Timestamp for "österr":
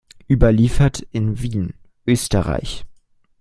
2.07-2.59